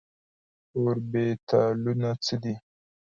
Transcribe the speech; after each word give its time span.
اوربيتالونه 0.75 2.09
څه 2.25 2.35
دي؟ 2.43 2.55